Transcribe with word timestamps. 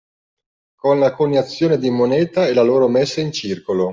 Con 0.73 0.97
la 0.97 1.13
coniazione 1.13 1.77
di 1.77 1.91
moneta 1.91 2.47
e 2.47 2.55
la 2.55 2.63
loro 2.63 2.87
messa 2.87 3.21
in 3.21 3.31
circolo. 3.31 3.89